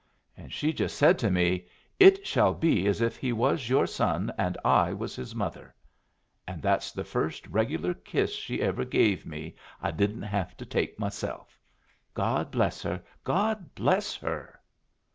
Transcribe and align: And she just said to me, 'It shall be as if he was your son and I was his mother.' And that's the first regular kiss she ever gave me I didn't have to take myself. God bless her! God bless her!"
And 0.35 0.51
she 0.51 0.73
just 0.73 0.97
said 0.97 1.19
to 1.19 1.29
me, 1.29 1.67
'It 1.99 2.25
shall 2.25 2.55
be 2.55 2.87
as 2.87 3.01
if 3.01 3.17
he 3.17 3.31
was 3.31 3.69
your 3.69 3.85
son 3.85 4.33
and 4.35 4.57
I 4.65 4.93
was 4.93 5.15
his 5.15 5.35
mother.' 5.35 5.75
And 6.47 6.59
that's 6.59 6.91
the 6.91 7.03
first 7.03 7.45
regular 7.45 7.93
kiss 7.93 8.33
she 8.33 8.63
ever 8.63 8.83
gave 8.83 9.27
me 9.27 9.53
I 9.79 9.91
didn't 9.91 10.23
have 10.23 10.57
to 10.57 10.65
take 10.65 10.97
myself. 10.97 11.55
God 12.15 12.49
bless 12.49 12.81
her! 12.81 13.03
God 13.23 13.75
bless 13.75 14.15
her!" 14.15 14.59